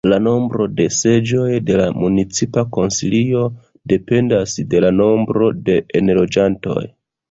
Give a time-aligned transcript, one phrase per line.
[0.11, 3.45] La nombro de seĝoj de la municipa Konsilio
[3.97, 6.91] dependas de la nombro de enloĝantoj.